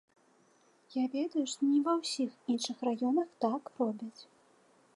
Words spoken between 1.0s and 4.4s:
ведаю, што не ва ўсіх іншых раёнах так робяць.